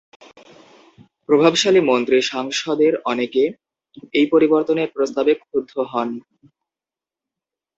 প্রভাবশালী 1.29 1.81
মন্ত্রী 1.89 2.17
সাংসদের 2.31 2.93
অনেকে 3.05 3.43
এই 4.13 4.25
পরিবর্তনের 4.33 4.89
প্রস্তাবে 4.95 5.33
ক্ষুব্ধ 5.41 5.73
হন। 5.91 6.09